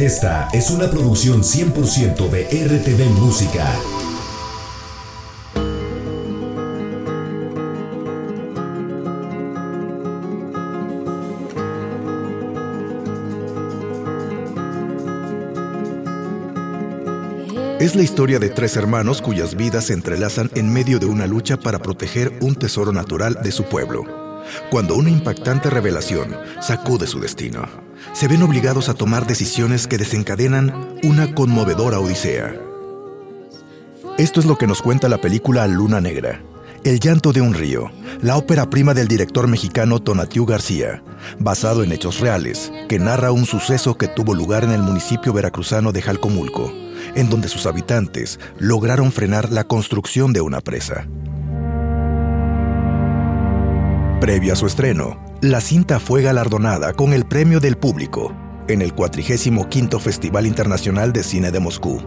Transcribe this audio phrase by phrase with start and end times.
[0.00, 3.70] Esta es una producción 100% de RTV Música.
[17.78, 21.58] Es la historia de tres hermanos cuyas vidas se entrelazan en medio de una lucha
[21.58, 24.04] para proteger un tesoro natural de su pueblo.
[24.70, 30.98] Cuando una impactante revelación sacude su destino, se ven obligados a tomar decisiones que desencadenan
[31.02, 32.54] una conmovedora odisea.
[34.18, 36.42] Esto es lo que nos cuenta la película Luna Negra,
[36.84, 37.90] El llanto de un río,
[38.22, 41.02] la ópera prima del director mexicano Tonatiu García,
[41.38, 45.92] basado en hechos reales, que narra un suceso que tuvo lugar en el municipio veracruzano
[45.92, 46.72] de Jalcomulco
[47.14, 51.06] en donde sus habitantes lograron frenar la construcción de una presa.
[54.20, 58.34] Previo a su estreno, la cinta fue galardonada con el Premio del Público
[58.68, 62.00] en el 45 Festival Internacional de Cine de Moscú,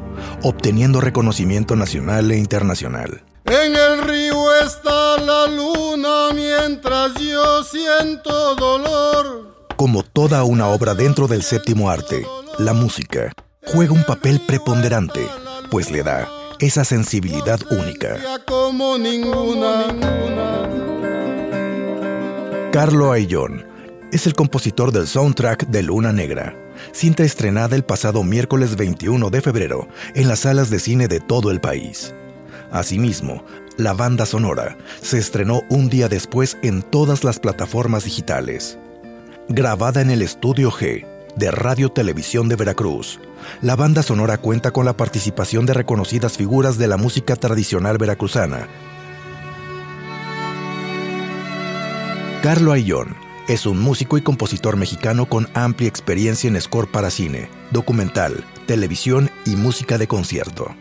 [0.44, 3.24] obteniendo reconocimiento nacional e internacional.
[3.46, 9.68] En el río está la luna mientras yo siento dolor.
[9.76, 12.26] Como toda una obra dentro del séptimo arte,
[12.60, 13.34] la música
[13.66, 15.28] juega un papel preponderante,
[15.70, 18.18] pues le da esa sensibilidad única.
[18.46, 20.93] Como ninguna.
[22.74, 23.64] Carlo Ayllón
[24.12, 26.56] es el compositor del soundtrack de Luna Negra,
[26.92, 31.52] cinta estrenada el pasado miércoles 21 de febrero en las salas de cine de todo
[31.52, 32.16] el país.
[32.72, 33.46] Asimismo,
[33.78, 38.80] la banda sonora se estrenó un día después en todas las plataformas digitales.
[39.50, 43.20] Grabada en el Estudio G de Radio Televisión de Veracruz,
[43.62, 48.68] la banda sonora cuenta con la participación de reconocidas figuras de la música tradicional veracruzana.
[52.44, 53.16] Carlo Ayllón
[53.48, 59.32] es un músico y compositor mexicano con amplia experiencia en score para cine, documental, televisión
[59.46, 60.76] y música de concierto.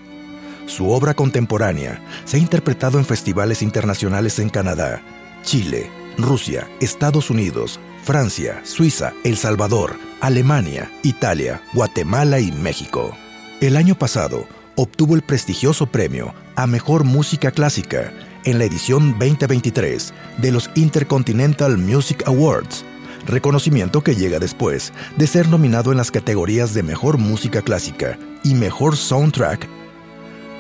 [0.66, 5.02] Su obra contemporánea se ha interpretado en festivales internacionales en Canadá,
[5.45, 13.17] Chile, Rusia, Estados Unidos, Francia, Suiza, El Salvador, Alemania, Italia, Guatemala y México.
[13.61, 18.12] El año pasado obtuvo el prestigioso premio a Mejor Música Clásica
[18.45, 22.85] en la edición 2023 de los Intercontinental Music Awards,
[23.27, 28.55] reconocimiento que llega después de ser nominado en las categorías de Mejor Música Clásica y
[28.55, 29.69] Mejor Soundtrack.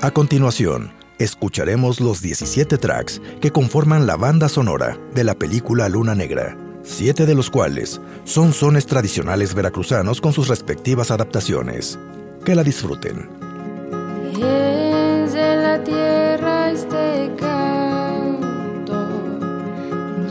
[0.00, 6.14] A continuación, escucharemos los 17 tracks que conforman la banda sonora de la película Luna
[6.14, 11.98] Negra siete de los cuales son sones tradicionales veracruzanos con sus respectivas adaptaciones.
[12.44, 13.28] Que la disfruten.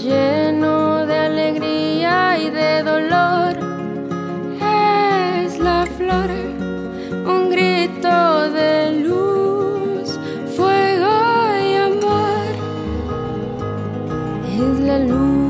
[0.04, 3.56] Lleno de alegría y de dolor.
[4.60, 6.30] Es la flor,
[7.34, 10.20] un grito de luz,
[10.56, 11.16] fuego
[11.68, 12.52] y amor.
[14.50, 15.42] Es la luz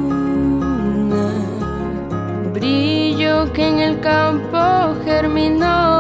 [3.54, 5.91] que en el campo germinó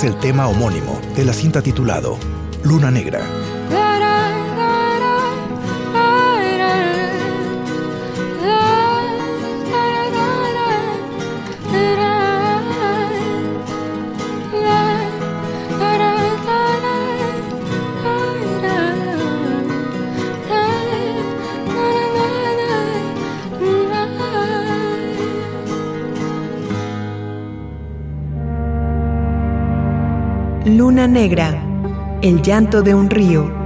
[0.00, 2.16] es el tema homónimo de la cinta titulado
[2.64, 3.39] Luna Negra.
[30.80, 31.62] Luna Negra,
[32.22, 33.59] el llanto de un río.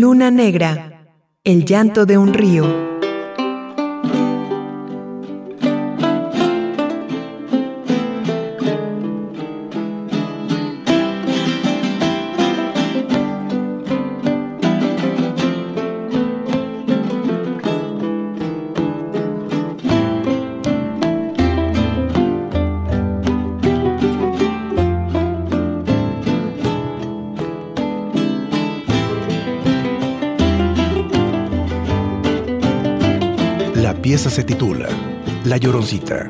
[0.00, 1.06] Luna Negra,
[1.44, 2.93] el llanto de un río.
[34.34, 34.88] Se titula
[35.44, 36.28] La Lloroncita.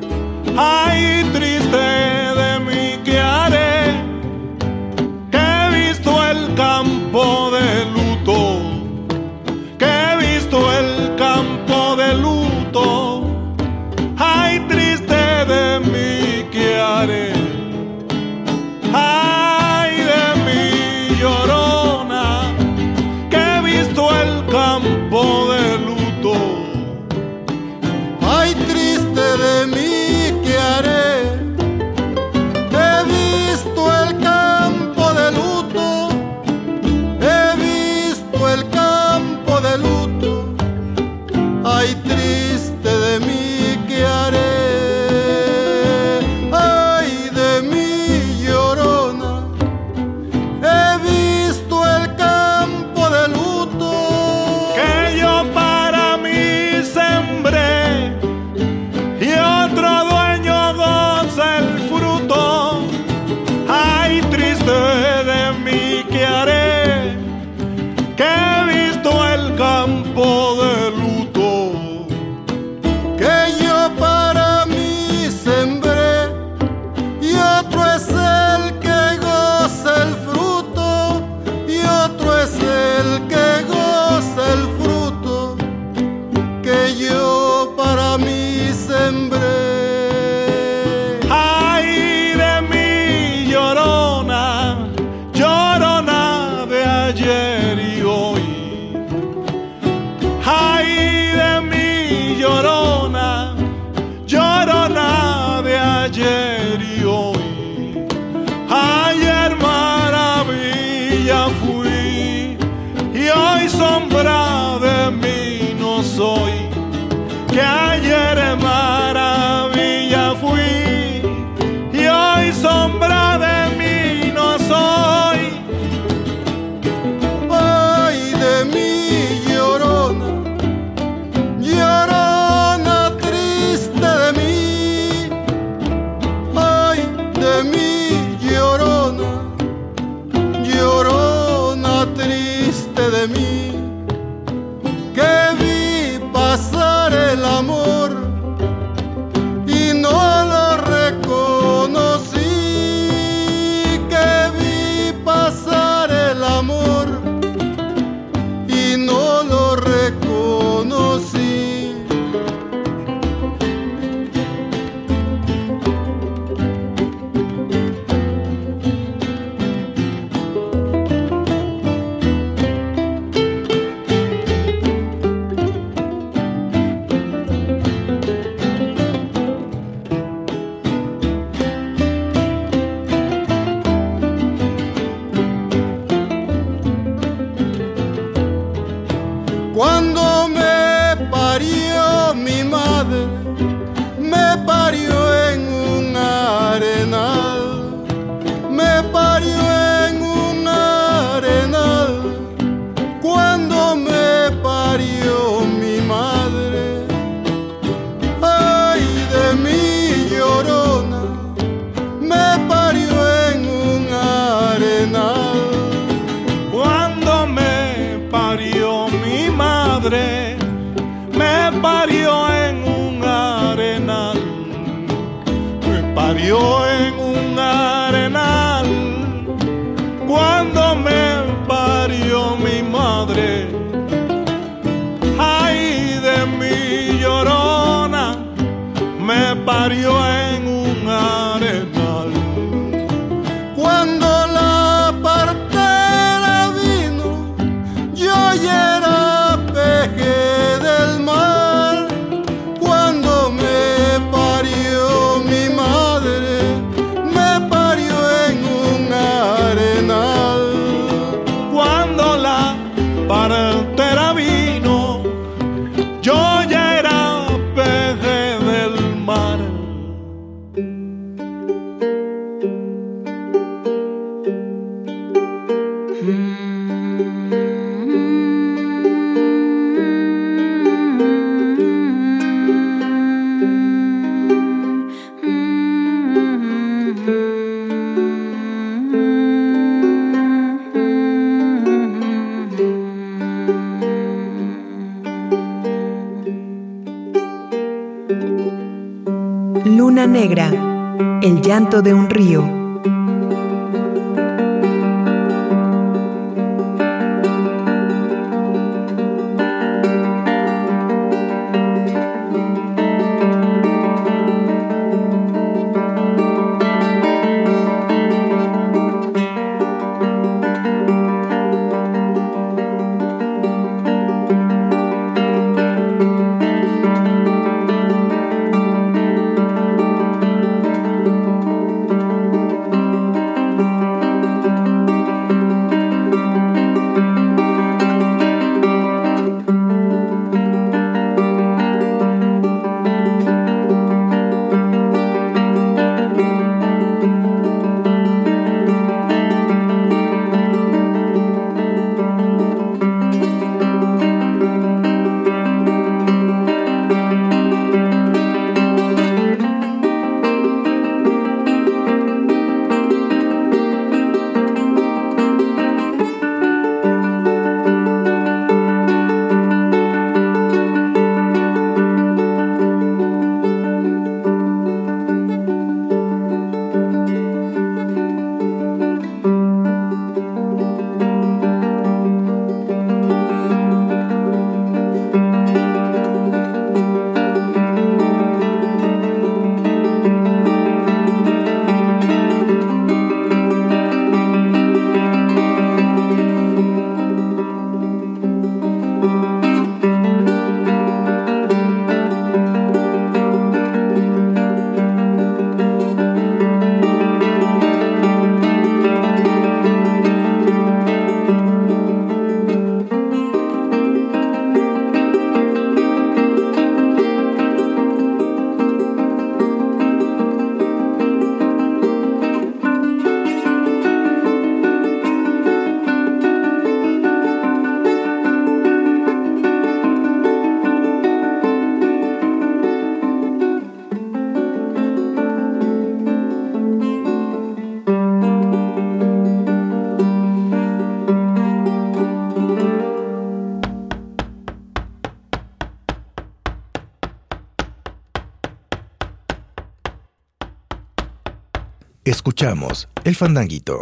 [452.45, 453.99] Escuchamos El Fandanguito.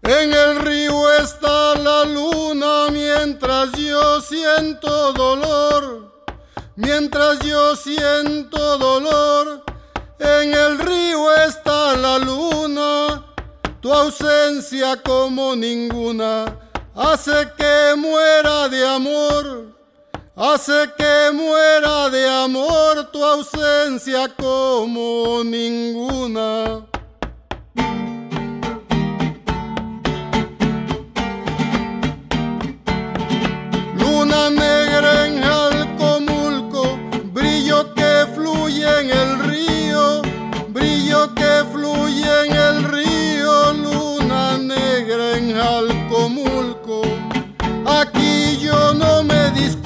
[0.00, 6.10] En el río está la luna mientras yo siento dolor.
[6.74, 9.62] Mientras yo siento dolor,
[10.18, 13.26] en el río está la luna.
[13.82, 16.46] Tu ausencia como ninguna
[16.94, 19.76] hace que muera de amor.
[20.34, 26.86] Hace que muera de amor tu ausencia como ninguna.
[34.32, 36.98] Luna negra en Jalcomulco,
[37.34, 40.22] brillo que fluye en el río,
[40.68, 47.02] brillo que fluye en el río, luna negra en Jalcomulco.
[47.84, 49.81] Aquí yo no me disculpo,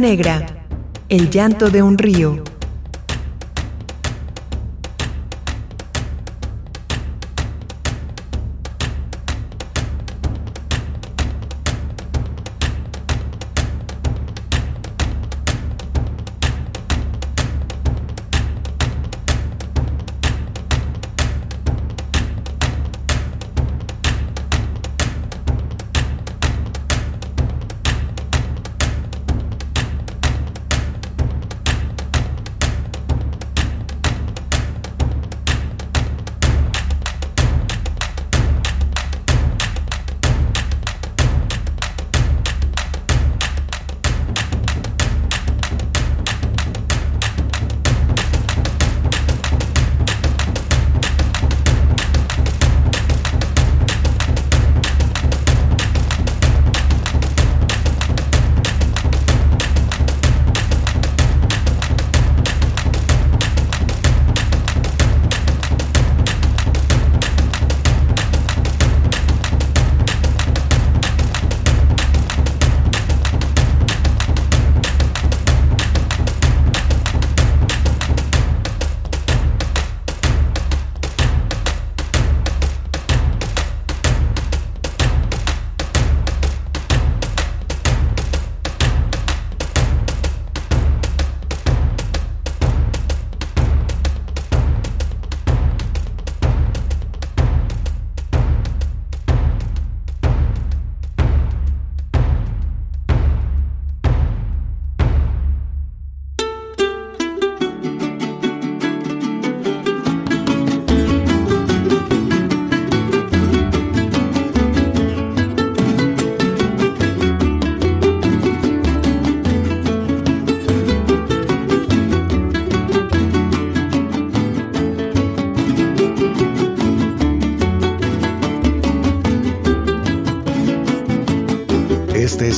[0.00, 0.46] Negra,
[1.10, 2.42] El llanto de un río.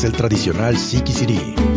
[0.04, 1.71] el tradicional Sikisiri.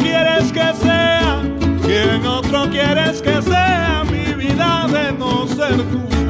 [0.00, 1.42] quieres que sea,
[1.82, 6.29] quién otro quieres que sea mi vida de no ser tú.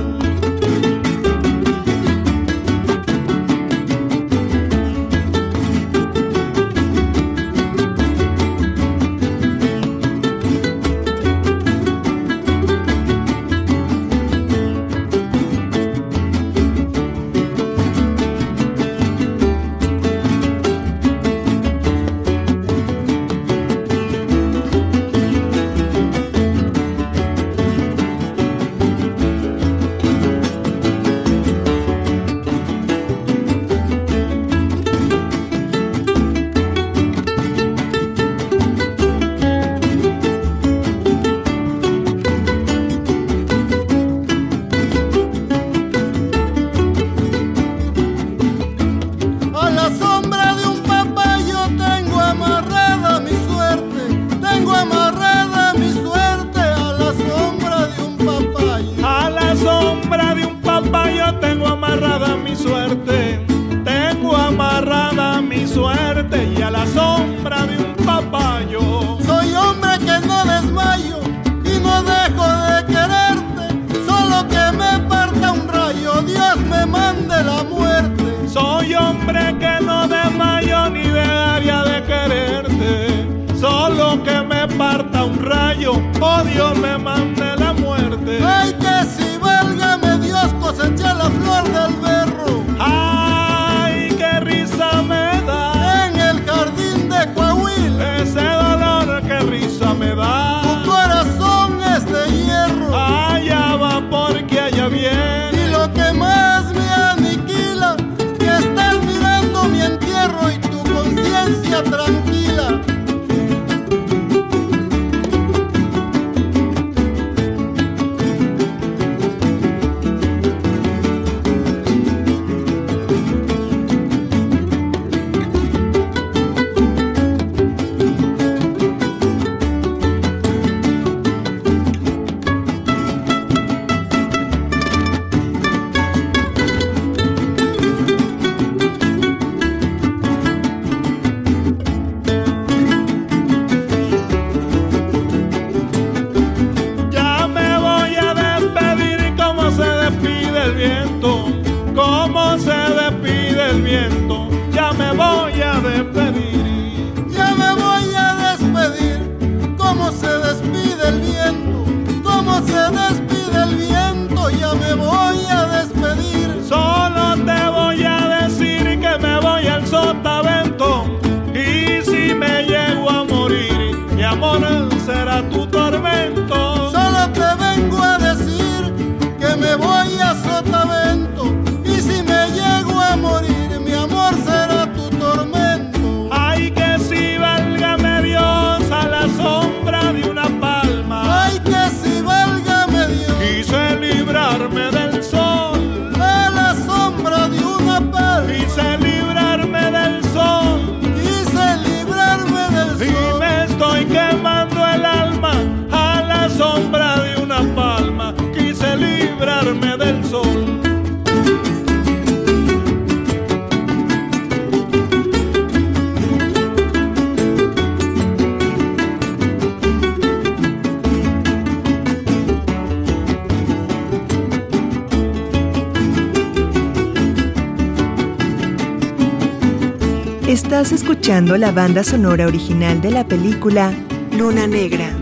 [231.30, 233.92] la banda sonora original de la película
[234.36, 235.19] Luna Negra.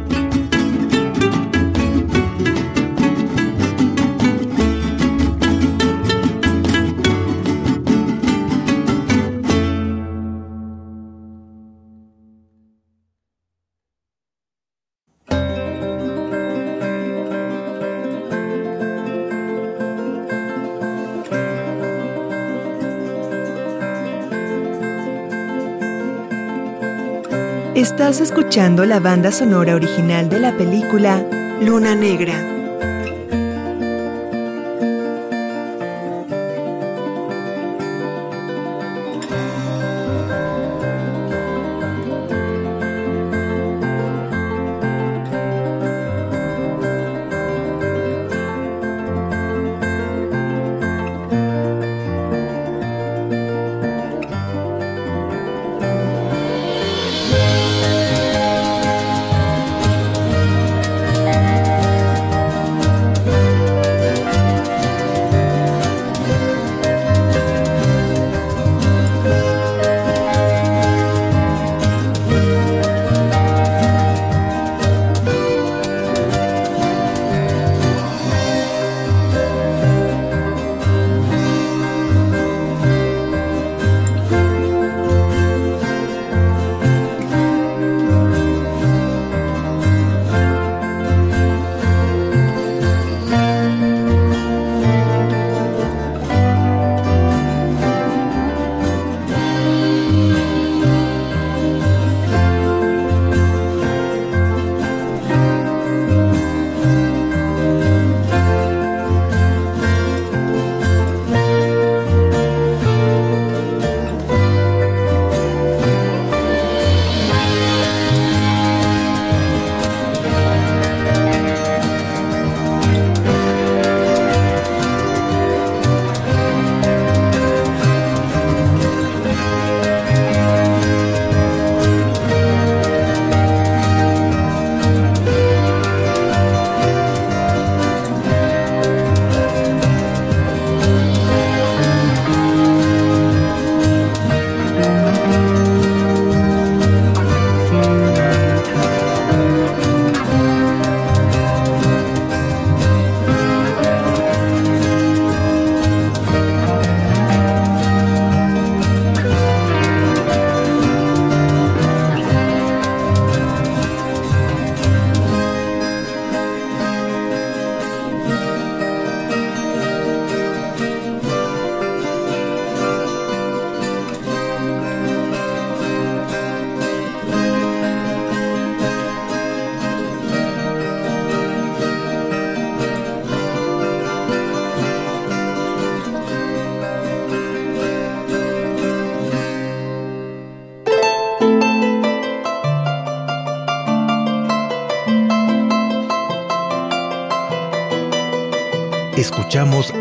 [28.08, 31.22] Estás escuchando la banda sonora original de la película
[31.60, 32.57] Luna Negra.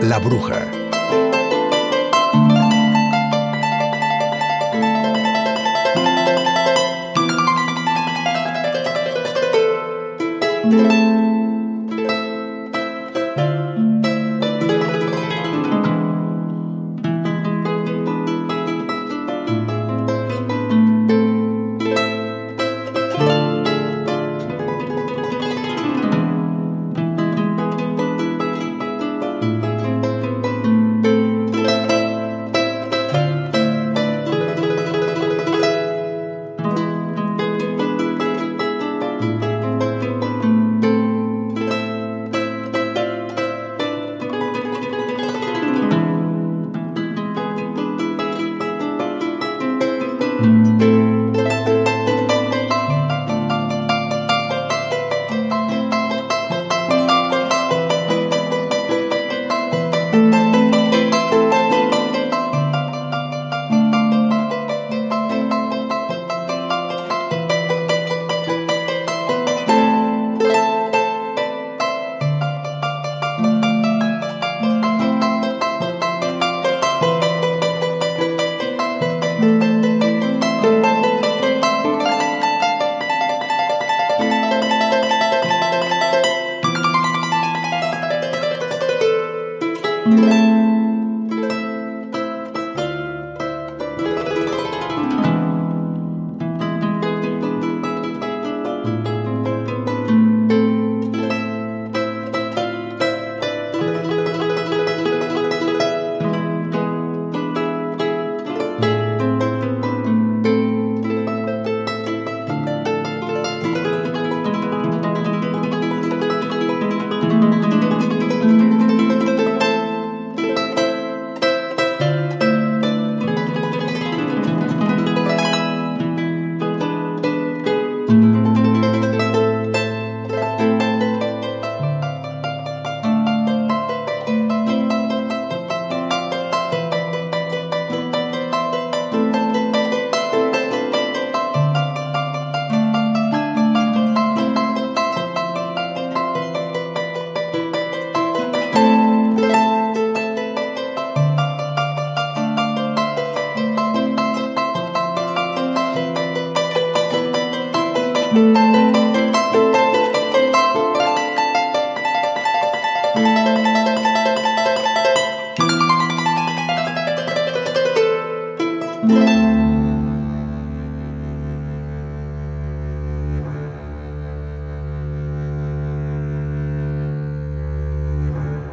[0.08, 0.87] La Bruja.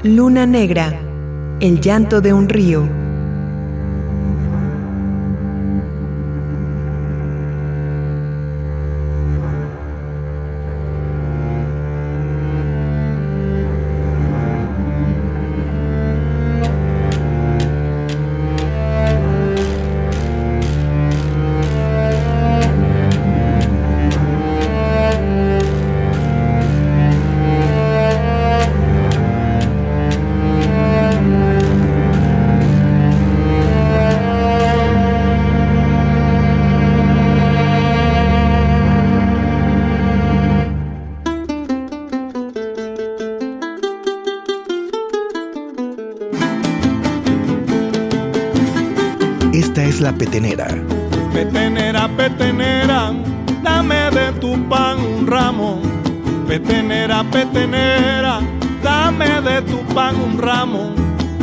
[0.04, 1.00] Luna Negra,
[1.60, 3.03] el llanto de un río.
[50.18, 50.66] Petenera.
[51.32, 53.12] Petenera, petenera,
[53.62, 55.80] dame de tu pan un ramo.
[56.46, 58.40] Petenera, petenera,
[58.82, 60.92] dame de tu pan un ramo.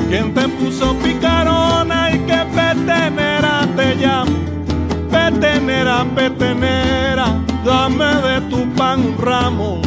[0.10, 4.32] ¿Quién te puso picarona y qué petenera te llamo?
[5.10, 7.28] Petenera, petenera,
[7.66, 9.82] dame de tu pan un ramo.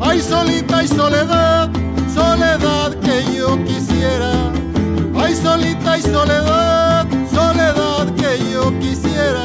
[0.00, 1.70] Ay, solita y soledad,
[2.14, 4.32] soledad que yo quisiera.
[5.16, 7.06] Ay, solita y soledad,
[7.56, 9.44] soledad que yo quisiera.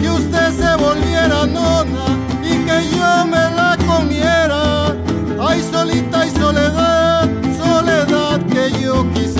[0.00, 2.06] Que usted se volviera nona
[2.42, 4.94] y que yo me la comiera.
[5.38, 7.28] Ay, solita y soledad,
[7.62, 9.39] soledad que yo quisiera.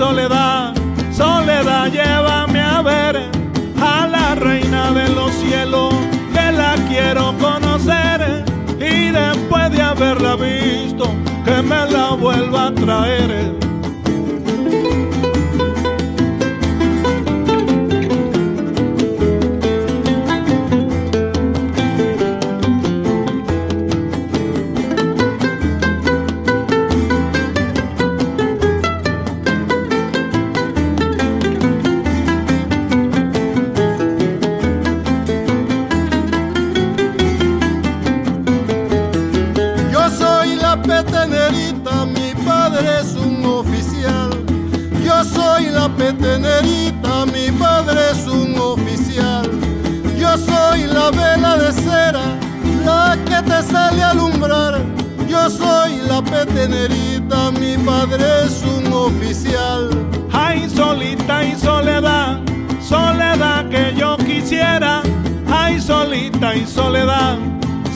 [0.00, 0.72] Soledad,
[1.12, 3.16] soledad, llévame a ver
[3.78, 5.92] a la reina de los cielos
[6.32, 8.42] que la quiero conocer
[8.78, 11.04] y después de haberla visto
[11.44, 13.69] que me la vuelva a traer.
[57.90, 59.90] Padre es un oficial.
[60.32, 62.38] Ay, solita y soledad,
[62.80, 65.02] soledad que yo quisiera.
[65.48, 67.36] Ay, solita y soledad,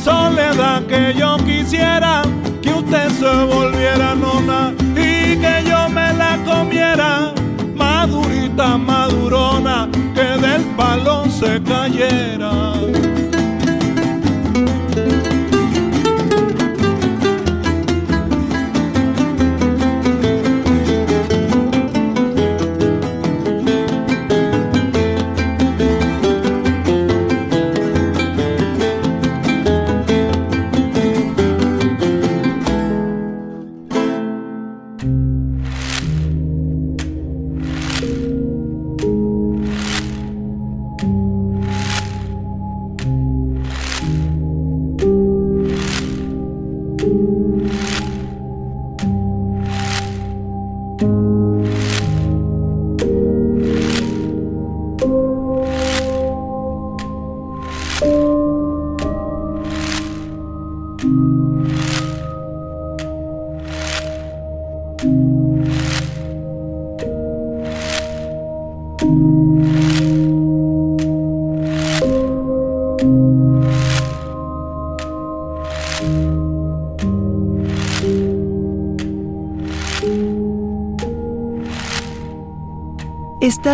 [0.03, 2.23] soledad que yo quisiera.
[2.63, 7.33] Que usted se volviera nona y que yo me la comiera.
[7.77, 12.74] Madurita, madurona, que del palo se cayera.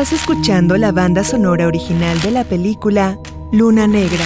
[0.00, 3.18] Estás escuchando la banda sonora original de la película
[3.52, 4.24] Luna Negra.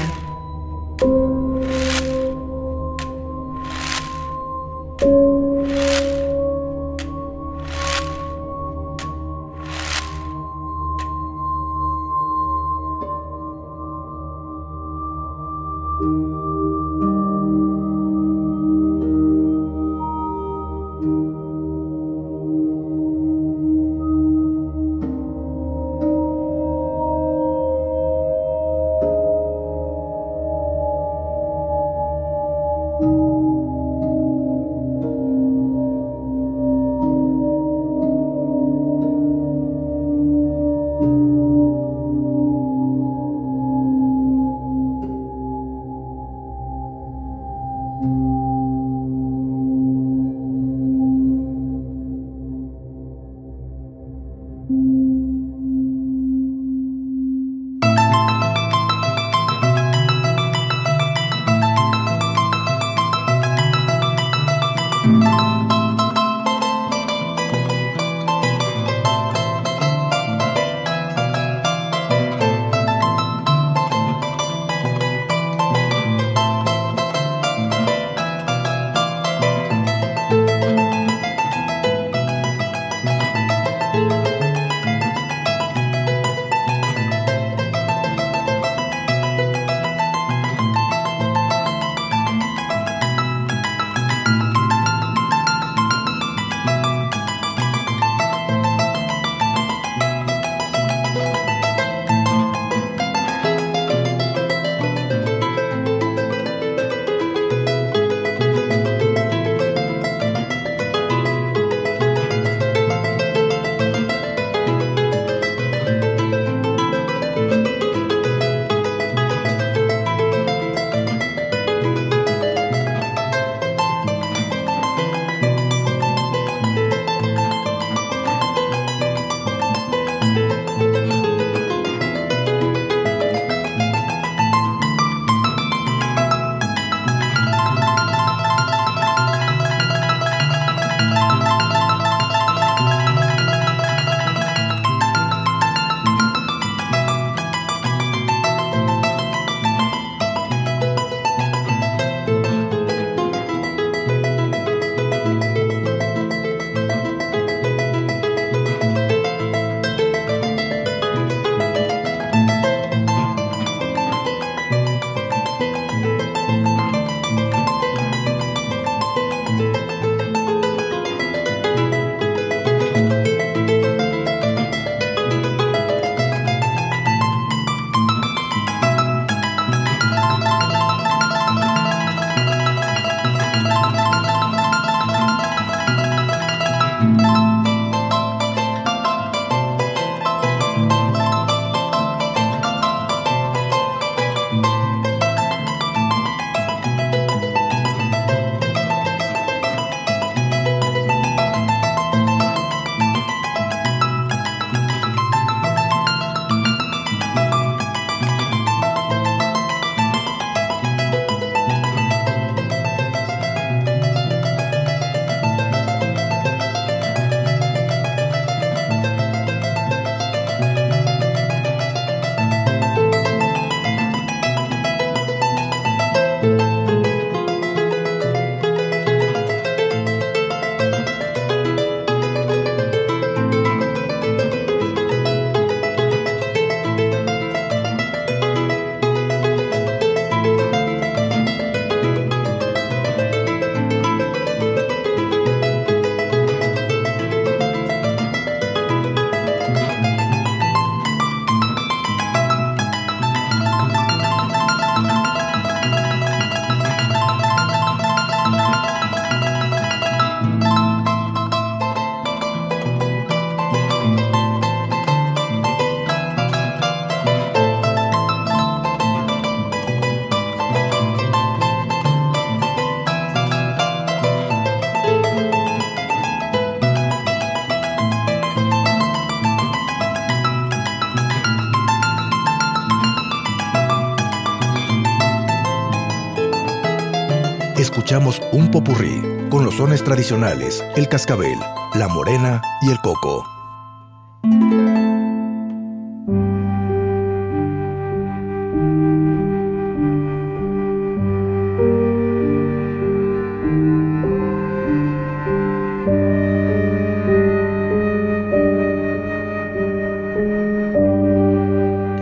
[288.84, 291.58] popurrí con los sones tradicionales, el cascabel,
[291.94, 293.44] la morena y el coco.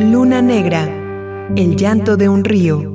[0.01, 0.89] Luna Negra,
[1.57, 2.91] el llanto de un río.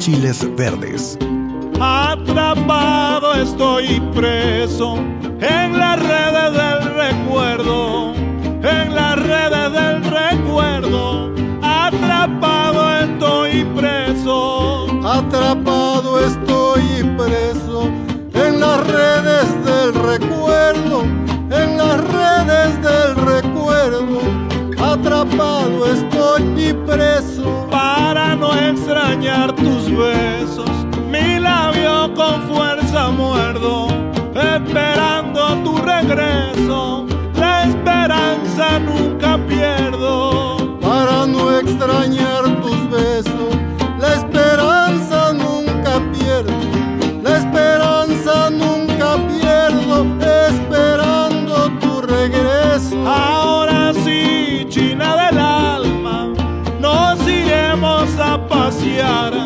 [0.00, 1.18] Chiles Verdes.
[1.78, 11.34] Atrapado estoy preso en las redes del recuerdo, en las redes del recuerdo.
[11.62, 14.86] Atrapado estoy preso.
[15.06, 17.90] Atrapado estoy preso
[18.32, 24.20] en las redes del recuerdo, en las redes del recuerdo.
[24.78, 27.59] Atrapado estoy preso
[29.10, 30.70] extrañar tus besos.
[31.10, 33.88] Mi labio con fuerza muerdo,
[34.34, 37.06] esperando tu regreso.
[37.34, 40.78] La esperanza nunca pierdo.
[40.80, 42.29] Para no extrañar
[58.82, 59.39] a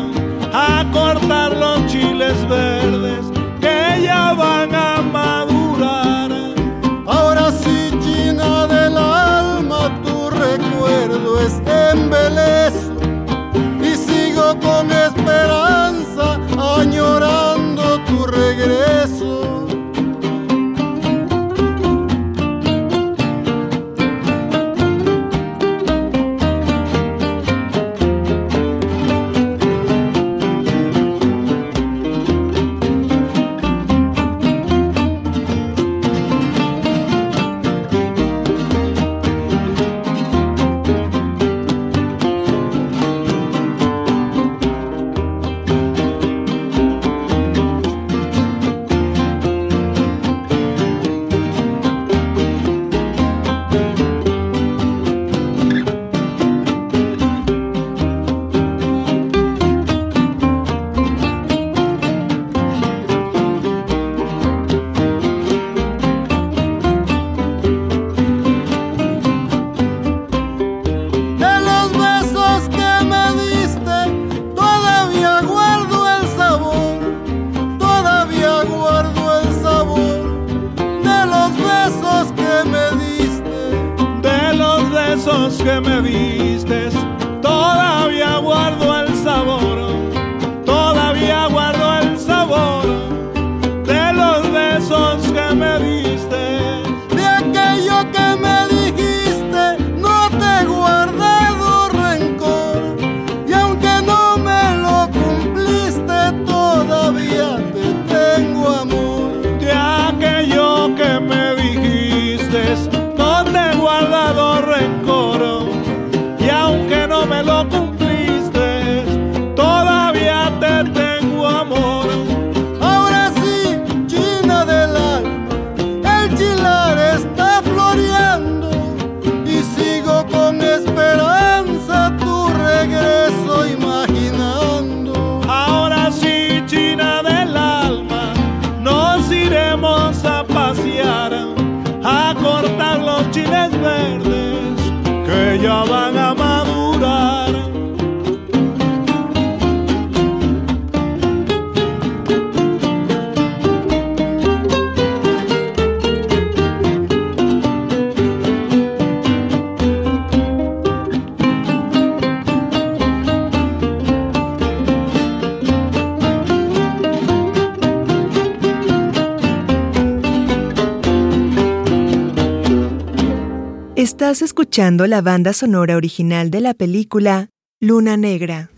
[174.75, 177.49] escuchando la banda sonora original de la película
[177.79, 178.74] Luna Negra.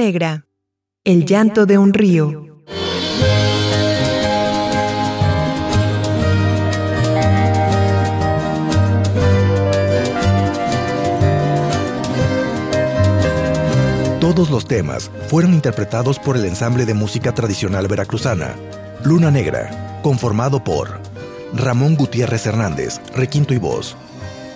[0.00, 0.46] Negra.
[1.04, 2.64] El llanto de un río.
[14.20, 18.54] Todos los temas fueron interpretados por el ensamble de música tradicional veracruzana,
[19.04, 21.02] Luna Negra, conformado por
[21.52, 23.98] Ramón Gutiérrez Hernández, requinto y voz,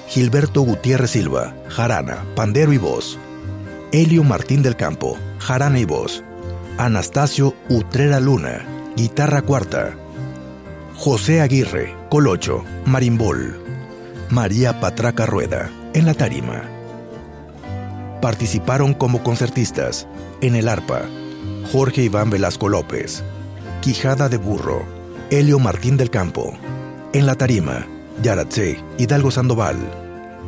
[0.09, 3.19] Gilberto Gutiérrez Silva, jarana, pandero y voz,
[3.93, 6.25] Helio Martín del Campo, jarana y voz,
[6.79, 8.65] Anastasio Utrera Luna,
[8.97, 9.95] guitarra cuarta,
[10.97, 13.61] José Aguirre, colocho, marimbol,
[14.31, 16.63] María Patraca Rueda, en la tarima.
[18.23, 20.09] Participaron como concertistas
[20.41, 21.03] en el arpa
[21.71, 23.23] Jorge Iván Velasco López,
[23.83, 24.87] Quijada de Burro,
[25.31, 26.55] Helio Martín del Campo,
[27.13, 27.87] en la tarima
[28.23, 29.77] Yaratse Hidalgo Sandoval,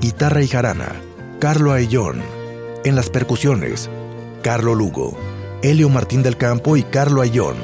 [0.01, 0.95] guitarra y jarana
[1.39, 2.23] Carlo Ayllón,
[2.85, 3.91] en las percusiones
[4.47, 5.19] Carlo Lugo,
[5.61, 7.57] Helio Martín del Campo y Carlo Ayllón.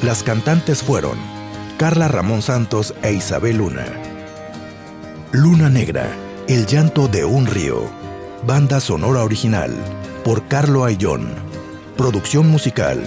[0.00, 1.18] Las cantantes fueron
[1.76, 3.84] Carla Ramón Santos e Isabel Luna.
[5.32, 6.06] Luna Negra,
[6.48, 7.82] El llanto de un río.
[8.46, 9.76] Banda sonora original
[10.24, 11.34] por Carlo Ayllón.
[11.98, 13.02] Producción musical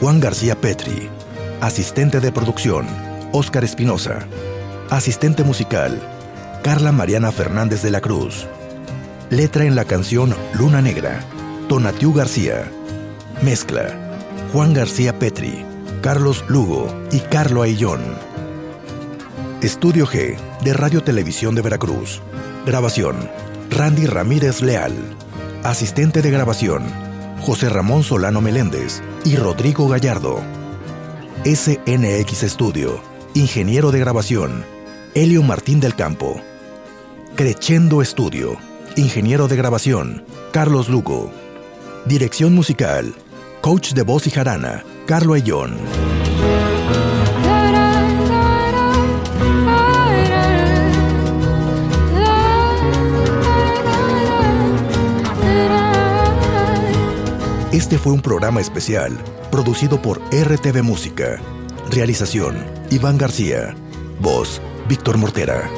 [0.00, 1.08] Juan García Petri.
[1.60, 2.84] Asistente de producción
[3.30, 4.26] Óscar Espinosa.
[4.90, 6.02] Asistente musical
[6.64, 8.48] Carla Mariana Fernández de la Cruz.
[9.30, 11.24] Letra en la canción Luna Negra.
[11.68, 12.70] Tonatiu García.
[13.42, 13.98] Mezcla
[14.52, 15.64] Juan García Petri,
[16.00, 18.00] Carlos Lugo y Carlo Ayllón.
[19.62, 22.20] Estudio G de Radio Televisión de Veracruz.
[22.66, 23.16] Grabación
[23.68, 24.94] Randy Ramírez Leal.
[25.64, 26.84] Asistente de grabación
[27.40, 30.42] José Ramón Solano Meléndez y Rodrigo Gallardo.
[31.44, 33.00] SNX Estudio.
[33.34, 34.64] Ingeniero de grabación
[35.14, 36.40] Helio Martín del Campo.
[37.34, 38.56] Crescendo Estudio.
[38.94, 41.32] Ingeniero de grabación Carlos Lugo.
[42.06, 43.16] Dirección musical
[43.60, 45.76] Coach de voz y jarana Carlo Ayllón.
[57.72, 59.18] Este fue un programa especial
[59.50, 61.40] producido por RTV Música.
[61.90, 63.74] Realización Iván García.
[64.20, 65.68] Voz Víctor Mortera.